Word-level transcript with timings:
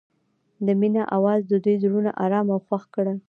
د 0.65 0.67
مینه 0.79 1.03
اواز 1.17 1.39
د 1.47 1.53
دوی 1.63 1.75
زړونه 1.83 2.11
ارامه 2.25 2.51
او 2.55 2.59
خوښ 2.67 2.83
کړل. 2.95 3.17